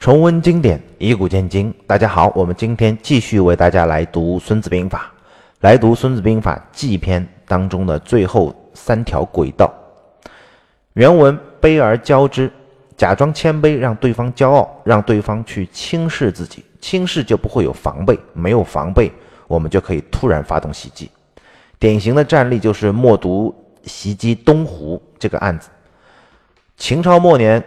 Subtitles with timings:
[0.00, 1.74] 重温经典，以古鉴今。
[1.86, 5.12] 大家好，我们今天继续为大家来读《孙子兵法》，
[5.60, 9.70] 来读《孙子兵法》纪篇当中的最后三条轨道。
[10.94, 12.50] 原文：卑而骄之，
[12.96, 19.12] 假装谦卑，让对方骄傲，让对方去轻视自己，轻视就不会有防备，没有防备，
[19.46, 21.10] 我们就可以突然发动袭击。
[21.78, 23.54] 典型的战例就是默读
[23.84, 25.68] 袭击东湖这个案子。
[26.78, 27.62] 秦朝末年，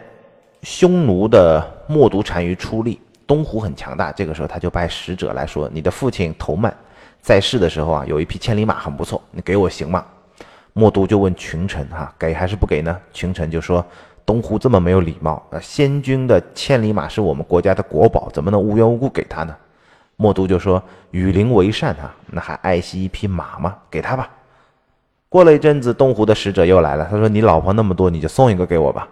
[0.64, 4.12] 匈奴的默读单于出力，东湖很强大。
[4.12, 6.76] 这个时候，他就派使者来说：“你的父亲头曼
[7.22, 10.06] 在世的时候啊，有一匹千里马很不错，你给我行吗？”
[10.74, 13.86] 默读就问群臣：“哈，给还是不给呢？”群臣就说
[14.26, 15.60] ：“东湖这么没有礼貌啊！
[15.60, 19.56] 先君的千里马是我们国家的国宝，怎么能无缘无故给他呢？”
[20.16, 23.76] 默读就说：“与邻为善啊，那还爱惜一匹马吗？
[23.92, 24.30] 给他吧。”
[25.30, 27.08] 过了一阵子，东湖的使者又来了。
[27.10, 29.08] 他说：“你老婆那么多，你就送一个给我吧。”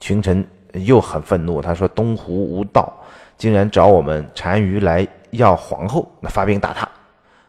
[0.00, 2.92] 群臣又很愤怒，他说：“东湖无道，
[3.36, 6.88] 竟然找我们单于来要皇后，那发兵打他。”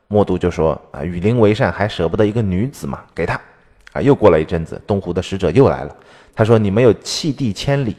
[0.08, 3.02] 默读就说：“啊，与邻为善，还舍不得一个女子嘛？
[3.14, 3.40] 给他。”
[3.94, 5.96] 啊，又过了一阵子，东湖的使者又来了。
[6.34, 7.96] 他说：“你们有弃地千里，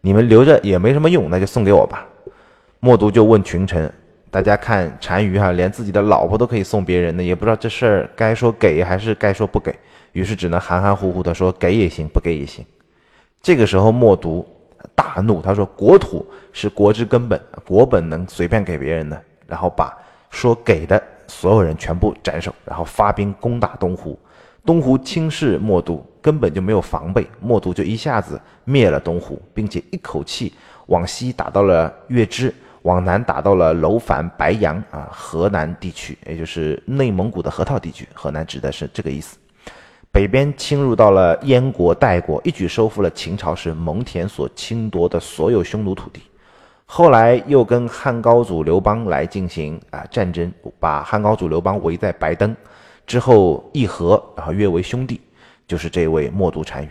[0.00, 2.06] 你们留着也没什么用，那就送给我吧。”
[2.80, 3.92] 默读就问群臣。
[4.28, 9.74] 大家看单于哈，连自己的老婆都可以送别人的，也不知道这事儿该说给还是该说不给，
[10.12, 12.62] 于是只能含含糊糊的说给也行，不给也行。
[13.40, 14.46] 这个时候默读
[14.96, 19.96] 大怒，他说：“国土是国之根本，国本能随便给别人的？”然后把
[20.30, 24.18] 说给的所有人全部斩首，然后发兵攻打东湖。
[24.64, 30.52] 东湖轻视默读，根本就没有防备，默读就一下子灭了东湖，并且一口气
[30.86, 32.52] 往西打到了月支。
[32.82, 38.08] 往南打到了楼烦、白杨啊，河南地区，也就是内蒙古的河套地区。
[38.14, 39.36] 河南指的是这个意思。
[40.16, 46.22] 北边侵入到了燕国、代国，一举收复了秦朝时蒙恬所侵夺的所有匈奴土地。
[46.86, 50.50] 后来又跟汉高祖刘邦来进行啊战争，
[50.80, 52.56] 把汉高祖刘邦围在白登
[53.06, 55.20] 之后议和，然后约为兄弟，
[55.68, 56.88] 就是这位默读单于。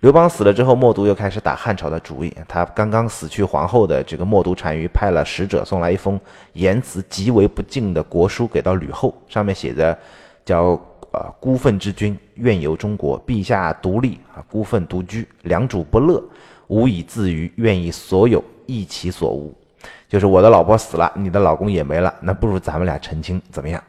[0.00, 2.30] 刘邦死了之后，默读又开始打汉朝的主意。
[2.46, 6.20] 他刚刚死去皇后的这个默读单于派了使者送来一封
[6.52, 9.98] 言辞极为不敬的国书给到吕后，上面写着
[10.44, 10.78] ：“叫
[11.12, 13.20] 呃孤愤之君，愿有中国。
[13.26, 16.22] 陛下独立啊，孤愤独居，良主不乐，
[16.68, 19.54] 无以自娱，愿以所有益其所无。”
[20.08, 23.82] 就是我的老婆死了，你的老公也没了，那不如咱们俩成亲，怎么样？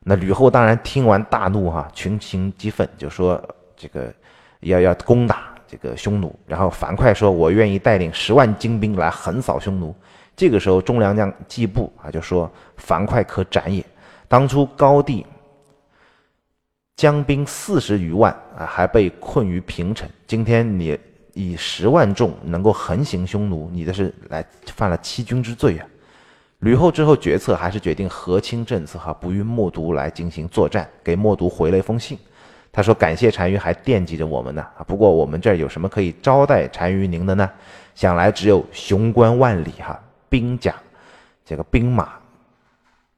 [0.00, 3.42] 那吕后当然听完大怒哈，群情激愤，就说
[3.76, 4.12] 这个。
[4.62, 9.94] 要要攻打这个匈奴，然后樊哙说：“我愿意带领十万精兵来横扫匈奴。”
[10.34, 13.84] 这个时候，中良将季布啊就说：“樊哙可斩也。
[14.26, 15.24] 当初高帝
[16.98, 20.08] 将兵四十余万啊，还被困于平城。
[20.26, 20.98] 今天你
[21.32, 24.44] 以十万众能够横行匈奴，你这是来
[24.74, 25.86] 犯了欺君之罪啊！”
[26.58, 32.18] 吕后之后决策还是决定和亲政策哈，不与默读来进行作战，给默读回了一封信。
[32.72, 34.82] 他说：“感谢单于还惦记着我们呢啊！
[34.82, 37.48] 不过我们这儿有什么可以招待单于您的呢？
[37.94, 39.96] 想来只有雄关万里哈，
[40.28, 40.74] 兵甲，
[41.44, 42.08] 这个兵马，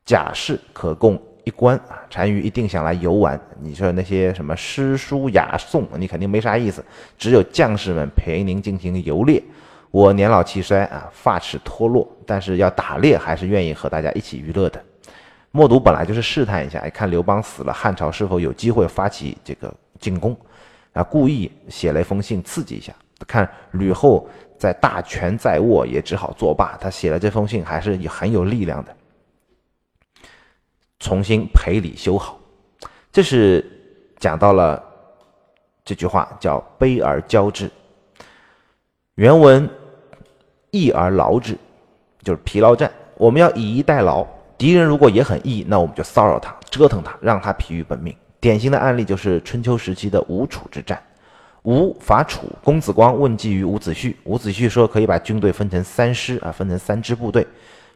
[0.05, 2.03] 甲士可供一关啊！
[2.13, 3.41] 单于一定想来游玩。
[3.61, 6.85] 你说那些什么诗书雅颂，你肯定没啥意思。
[7.17, 9.43] 只有将士们陪您进行游猎。
[9.91, 14.81] 我年老气衰啊，发齿脱落，但是要打猎还是愿意和大家一起娱乐的。”
[15.53, 20.37] 默读本来就是试探一下，看刘邦死了，汉朝是否有机会发起这个进攻，
[20.93, 22.93] 啊，故意写了一封信刺激一下。
[23.27, 26.79] 看吕后在大权在握，也只好作罢。
[26.81, 28.97] 他写了这封信还是很有力量的，
[31.01, 32.39] 重新赔礼修好。
[33.11, 33.65] 这是
[34.19, 34.81] 讲到了
[35.85, 37.69] 这句话叫“卑而骄之”。
[39.17, 39.69] 原文
[40.71, 41.57] “逸而劳之”，
[42.23, 42.91] 就是疲劳战。
[43.17, 44.25] 我们要以逸待劳。
[44.57, 48.15] 敌人如果也很易，那我们就骚扰他，折腾他，让他疲于奔命。
[48.39, 51.03] 典型的案例就是春秋时期的吴楚之战。
[51.63, 57.47] 吴伐楚，公子光问计于伍子胥，伍子胥说可以把军队分成三师啊，分成三支部队。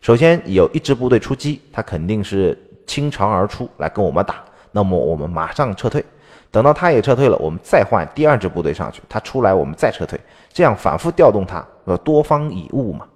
[0.00, 6.04] 首先有一支部队出击，他肯定是倾巢而出来跟我们打，那么我们马上撤退。
[6.50, 10.18] 等到他也撤退了，我们再换第二支部队上去，他出来我们再撤退，
[10.52, 13.06] 这样反复调动他，呃，多方以物嘛。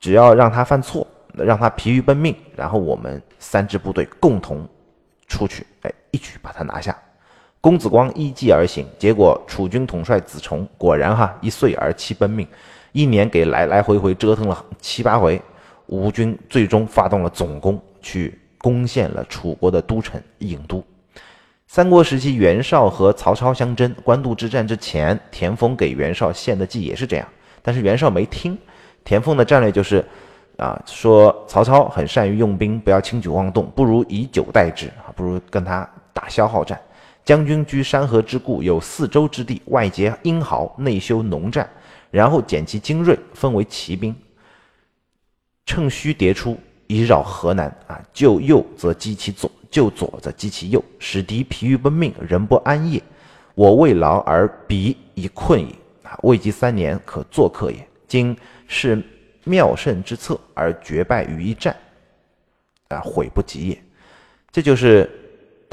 [0.00, 1.06] 只要让他犯错。
[1.36, 4.64] 让他疲于奔命，然后我们三支部队共同
[5.26, 6.96] 出去，哎，一举把他拿下。
[7.60, 12.46] 公子光依计而行，结果楚军统帅子重果然哈一岁而七奔命，
[12.92, 15.42] 一年给来来回回折腾了七八回，
[15.86, 20.82] 吴军最终发动了总攻，去攻陷了楚国的都城郢都。
[21.66, 27.28] 三国时期，袁绍和曹操相争，官渡之战之前，田丰给袁绍献的计也是这样，
[27.60, 28.56] 但是袁绍没听。
[29.04, 30.02] 田丰的战略就是
[30.56, 36.80] 啊，说曹操很善于用兵，不要轻举妄动，不如以久待之啊，不如跟他打消耗战。
[37.22, 41.68] 将军居山河之固，有四周之地，外结英豪，内修农战，
[42.10, 44.16] 然后减其精锐，分为骑兵，
[45.66, 48.00] 趁虚迭出，以扰河南啊。
[48.12, 53.02] 就右则击其左，就左则击其右，使敌疲于奔命，人不安业。
[53.54, 56.18] 我未劳而彼已困矣啊！
[56.22, 57.88] 未及三年，可作客也。
[58.08, 58.36] 今
[58.66, 59.02] 是
[59.44, 61.76] 妙胜之策，而决败于一战，
[62.88, 63.82] 啊，悔不及也。
[64.52, 65.10] 这就是。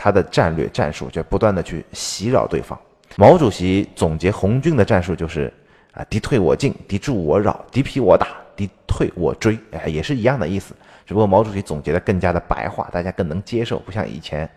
[0.03, 2.79] 他的战略战术就不断的去袭扰对方。
[3.17, 5.53] 毛主席总结红军的战术就是
[5.91, 10.75] 啊，敌退我进，敌驻我扰，敌疲我打，敌退我追，哎，也是一样的意思。
[11.05, 14.49] 只不过毛主席总结的更加的白话，大家更能接受，不像以前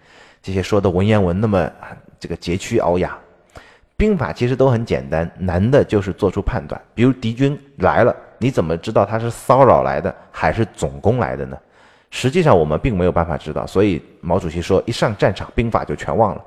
[0.43, 1.71] 这些说的文言文那么
[2.19, 3.17] 这个佶屈聱牙。
[3.97, 6.81] 兵法其实都很简单，难的就是做出判断。
[6.95, 11.57] 比如敌军来了，你怎么知道他是骚扰来的还是总攻来的呢？
[12.11, 16.45] 实际上我们并没有办法知道，所以毛主席说：“一上战场，兵法就全忘了。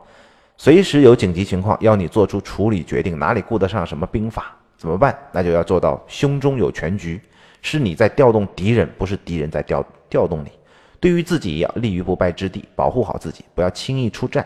[0.57, 4.55] 随时有紧急情况要你做出处理决定，哪里顾得上什么兵法？
[4.77, 5.17] 怎么办？
[5.31, 7.19] 那就要做到胸中有全局，
[7.61, 10.51] 是你在调动敌人，不是敌人在调调动你。
[10.99, 14.45] 对于自己要立于不败之地，保护好自己，不要轻易出战。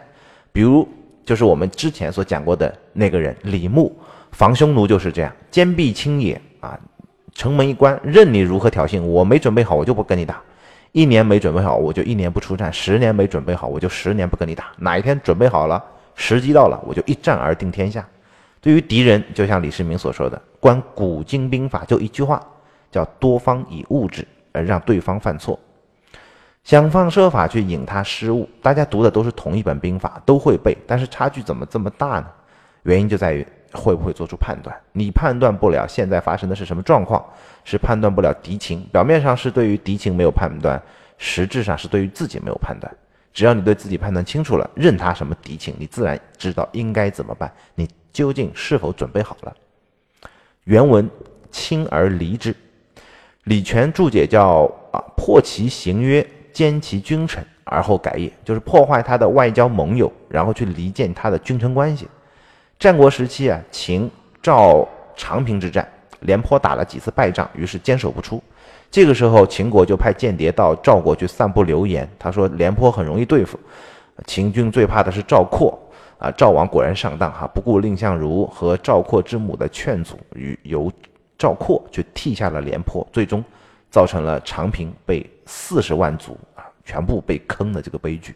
[0.51, 0.87] 比如
[1.23, 3.95] 就是我们之前所讲过的那个人李牧，
[4.31, 6.79] 防匈奴就是这样，坚壁清野啊，
[7.33, 10.41] 城门一关，任你如何挑衅，我没准备好，我就不跟你打。”
[10.93, 14.73] 一年没准备好，我就一年不出战；十年没准备好，我就十年不跟你打。
[14.77, 15.81] 哪一天准备好了，
[16.15, 18.05] 时机到了，我就一战而定天下。
[18.59, 22.45] 对于敌人，就像李世民所说的，观古今兵法，就一句话，
[22.91, 25.57] 叫多方以物质而让对方犯错，
[26.63, 28.47] 想方设法去引他失误。
[28.61, 32.27] 大家读的都是同一本兵法，都会背，但是差距怎么这么大呢？
[32.83, 33.47] 原因就在于。
[33.73, 34.77] 会不会做出判断？
[34.91, 37.25] 你判断不了现在发生的是什么状况，
[37.63, 38.85] 是判断不了敌情。
[38.91, 40.77] 表面上是对于敌情没有判断，
[41.17, 42.93] 实质上是对于自己没有判断。
[43.31, 47.49] 只要你对自己判断清楚了，任他什么敌情，你自然知道应该怎么办。
[47.73, 49.55] 你究竟是否准备好了？
[50.65, 51.09] 原文
[51.49, 52.53] 轻而离之。
[53.45, 62.07] 李全注解叫啊，破其行约，歼其君臣，而后改也，就是破坏他的外交盟友，然后去离间他的君臣关系。
[62.77, 64.09] 战国时期啊，秦
[64.41, 65.87] 赵长平之战，
[66.19, 68.41] 廉颇打了几次败仗，于是坚守不出。
[68.91, 73.59] 这个时候，秦国就派间谍到赵国去散布流言，他说廉颇很容易对付，
[74.27, 75.79] 秦军最怕的是赵括
[76.19, 76.29] 啊。
[76.37, 80.91] 赵王果然上当哈，不顾蔺相如和赵括之母的劝阻，与由
[81.41, 83.43] 赵括去替下了廉颇，最终
[83.89, 88.35] 造成了长平被四十万卒啊全部被坑的这个悲剧。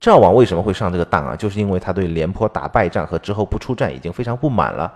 [0.00, 1.36] 赵王为什么会上这个当啊？
[1.36, 4.90] 就是因为他对廉颇打败仗和之后不出战已经非常不满了，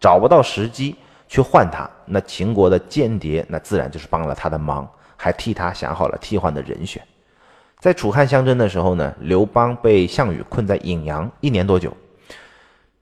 [0.00, 0.96] 找不到时机
[1.28, 1.86] 去换他。
[2.06, 7.02] 那秦国的间谍那自然就是帮了他的忙，还替他想好了替换的人选。
[7.78, 11.94] 在楚汉相争的时候呢，刘邦被项羽困在颍阳一年多久，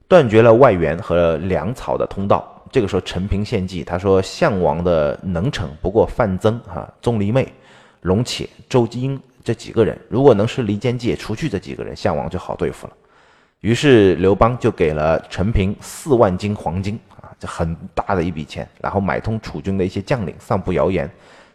[0.09, 2.50] 断绝了外援和粮草的通道。
[2.71, 7.47] 这个时候陈平献计，他说项王的能臣不过范增、哈钟离昧、
[8.01, 9.19] 龙且、周姬英。
[9.43, 12.93] 这几个人如果能是离间计，除去这几个人，项王就好对付了。
[13.59, 21.09] 于是刘邦就给了陈平四万斤黄金啊，这很大的一笔钱，然后买通楚军的一些将领，散布谣言。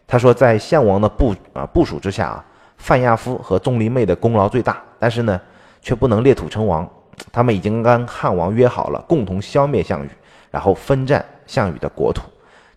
[0.05, 2.45] 他说，在项王的部啊部署之下啊，
[2.77, 5.39] 范亚夫和钟离昧的功劳最大，但是呢，
[5.81, 6.87] 却不能列土称王。
[7.31, 10.09] 他们已经跟汉王约好了，共同消灭项羽，
[10.57, 12.23] 然后分占项羽的国土。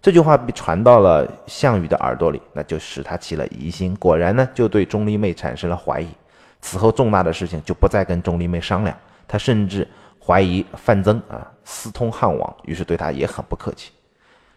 [0.03, 3.97] 这句话被传到了项羽的耳朵里，那就使他起了疑心。
[3.97, 6.09] 果然呢，就对钟离昧产生了怀疑。
[6.61, 8.95] 此后重大的事情就不再跟钟离昧商量，
[9.27, 9.89] 他甚至
[10.23, 13.93] 怀疑范增啊私通汉王，于是对他也很不客气。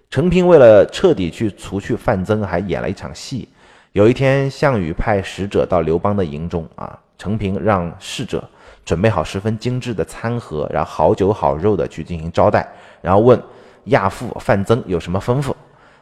[0.10, 3.48] 陈平为了彻底去除去范增，还演了一场戏。
[3.94, 8.44] 有一天，项羽派使者到刘邦的营中啊，陈平让侍者
[8.84, 12.68] 准备好十分精致的餐盒，然后好酒好肉的去进行招待，
[13.04, 13.40] 然后问。
[13.88, 15.52] 亚父范增有什么吩咐？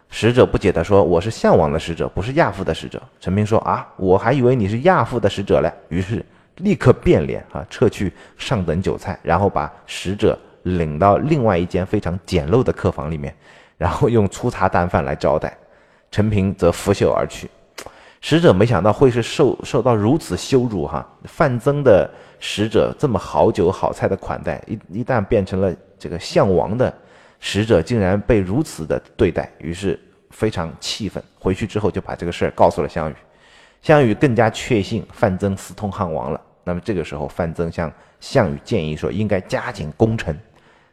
[0.07, 6.23] 使者不解地说：“我是项王的使者，不是亚父的使者。”陈平说：“啊，我还以为你是亚父的使者嘞。”于是
[6.57, 13.35] 立刻变脸啊，撤去上等酒菜，然后把使者领到另外一间非常简陋的客房里面，
[13.79, 15.51] 然后用粗茶淡饭来招待。
[16.11, 17.49] 陈平则拂袖而去。
[18.19, 21.03] 使者没想到会是受受到如此羞辱哈！
[21.23, 22.07] 范增的
[22.41, 26.93] 使者这么好酒好菜的款待，一一旦变成了这个项王的。
[27.43, 31.23] 使者竟然被如此的对待，于是非常气愤。
[31.39, 33.15] 回去之后就把这个事儿告诉了项羽，
[33.81, 36.39] 项羽更加确信范增私通汉王了。
[36.63, 40.37] 那么这个时候，范增向项羽建议说，应该加紧攻城，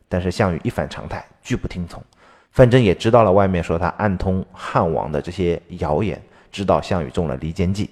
[0.08, 2.02] 但是项羽一反常态，拒不听从。
[2.50, 6.18] 范增也知道了外面说他暗通汉王的这些谣言，
[6.50, 7.90] 知道项羽中了离间计，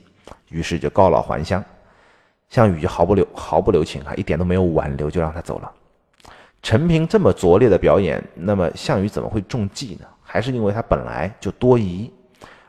[0.48, 1.62] 于是就告老还乡。
[2.48, 5.70] 项羽就毫不留毫不留情啊，一点都没有挽留，就让他走了。
[6.62, 10.06] 陈平这么拙劣的表演，那么项羽怎么会中计呢？
[10.22, 12.10] 还是因为他本来就多疑，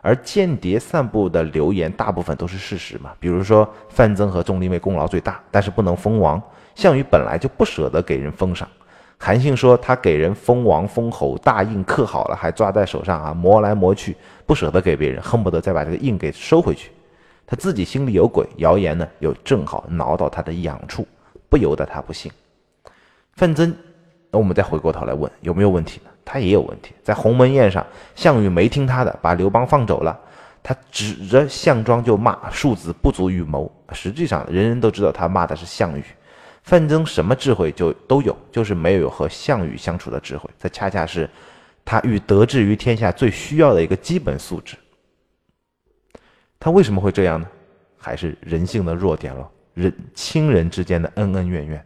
[0.02, 3.12] 而间谍散布的流言大部分都是事实嘛。
[3.20, 6.42] 比如说范增和钟离昧功劳最大，但是不能封王。
[6.76, 8.68] 项羽本来就不舍得给人封赏。
[9.18, 14.16] 韩信说他给人封王封侯，大印刻好了，还抓在手上啊，磨来磨去，
[14.46, 16.92] 不舍得给别人，恨不得再把这个印给收回去。
[17.48, 21.08] 他自己心里有鬼，谣言呢又正好挠到他的痒处，
[21.50, 22.30] 不由得他不信。
[23.32, 23.74] 范增，
[24.30, 26.12] 那我们再回过头来问有没有问题呢？
[26.26, 26.94] 他也有问题。
[27.02, 30.20] 在鸿门宴上，项羽没听他的，把刘邦放走了，
[30.62, 36.04] 他指着项庄就骂：“庶子不足与谋。”实际上，人人都知道他骂的是项羽。
[36.64, 40.50] 范增什么智慧就都有，就是没有和项羽相处的智慧。
[40.60, 41.30] 这恰恰是
[41.86, 44.76] 他欲得志于天下最需要的一个基本素质。
[46.60, 47.48] 他为什么会这样呢？
[47.98, 49.50] 还是人性的弱点了。
[49.74, 51.86] 人亲人之间的恩恩怨怨，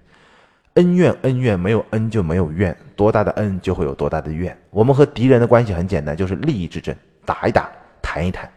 [0.75, 4.58] 恩怨恩怨，没有恩就没有怨，多大的恩就会有多大的怨。
[4.70, 7.70] 我们和敌人的关系很简单，就是利益之争，打一打，
[8.01, 8.50] 谈一谈。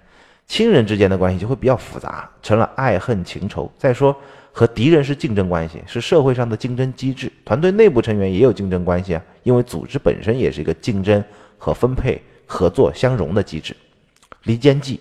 [0.47, 3.71] 亲人之间的关系就会比较复杂，成了爱恨情仇。
[3.79, 4.17] 再说。
[4.57, 7.29] 和敌人是竞争关系，是社会上的竞争机制。
[7.45, 11.21] 团队内部成员也有竞争关系啊，因为组织本身也是一个竞争
[11.59, 13.75] 和分配、合作相融的机制。
[14.45, 15.01] 离间计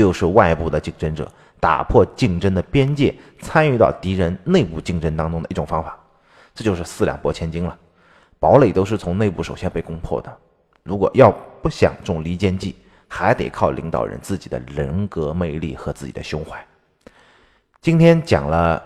[0.00, 5.98] 就是外部的竞争者打破竞争的边界，参与到敌人内部竞争当中的一种方法。
[6.54, 7.78] 这就是四两拨千斤了，
[8.38, 10.36] 堡垒都是从内部首先被攻破的。
[10.82, 11.30] 如果要
[11.62, 12.76] 不想中离间计，
[13.08, 16.64] 还得靠领导人自己的人格魅力和自己的胸怀。
[17.80, 18.82] 今天讲了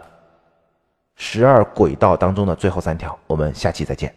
[1.17, 4.15] 十二轨道当中的最后三条，我们下期再见。